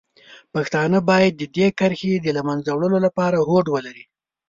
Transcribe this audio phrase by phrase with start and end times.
[0.53, 4.03] پښتانه باید د دې کرښې د له منځه وړلو لپاره هوډ ولري.